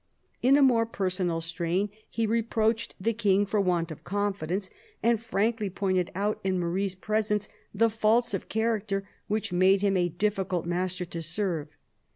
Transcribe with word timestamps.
In 0.41 0.57
a 0.57 0.63
more 0.63 0.87
personal 0.87 1.41
strain 1.41 1.91
he 2.09 2.25
reproached 2.25 2.95
the 2.99 3.13
King 3.13 3.45
for 3.45 3.61
want 3.61 3.91
of 3.91 4.03
confidence, 4.03 4.71
and 5.03 5.21
frankly 5.21 5.69
pointed 5.69 6.09
out, 6.15 6.39
in 6.43 6.57
Marie's 6.59 6.95
presence, 6.95 7.47
the 7.71 7.87
faults 7.87 8.33
of 8.33 8.49
character 8.49 9.07
which 9.27 9.53
made 9.53 9.83
him 9.83 9.95
a 9.95 10.09
difficult 10.09 10.65
master 10.65 11.05
to 11.05 11.21
serve. 11.21 11.67